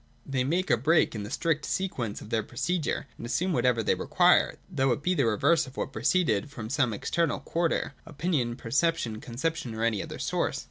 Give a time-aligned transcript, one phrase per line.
[0.25, 3.93] They make a break in the strict sequence of their procedure, and assume whatever they
[3.93, 9.21] require, though it be the reverse of what preceded, from some external quarter,— opinion, perception,
[9.21, 10.59] conception or any other source.